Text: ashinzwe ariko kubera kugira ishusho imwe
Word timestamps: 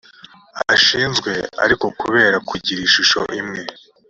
ashinzwe 0.75 1.31
ariko 1.63 1.85
kubera 2.01 2.37
kugira 2.49 2.79
ishusho 2.87 3.19
imwe 3.39 3.61